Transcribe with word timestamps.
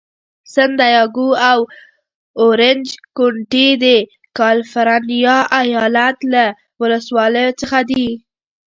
سن 0.53 0.71
دیاګو 0.79 1.29
او 1.49 1.59
اورینج 2.41 2.85
کونټي 3.17 3.67
د 3.83 3.85
کالفرنیا 4.37 5.37
ایالت 5.61 6.17
له 6.33 6.43
ولسوالیو 6.81 7.57
څخه 7.61 7.79
دي. 7.89 8.07